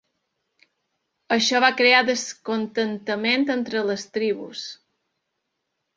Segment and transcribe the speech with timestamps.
[1.35, 4.65] Això va crear descontentament entre les tribus.